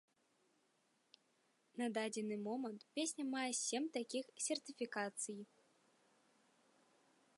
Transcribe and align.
На 1.81 1.89
дадзены 1.97 2.37
момант 2.47 2.81
песня 2.95 3.25
мае 3.35 3.45
сем 3.61 3.83
такіх 3.99 4.25
сертыфікацый. 4.47 5.39